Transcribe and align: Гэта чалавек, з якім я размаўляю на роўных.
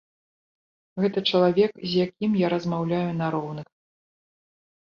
Гэта 1.03 1.23
чалавек, 1.31 1.71
з 1.91 2.01
якім 2.05 2.31
я 2.41 2.47
размаўляю 2.55 3.11
на 3.21 3.31
роўных. 3.39 3.67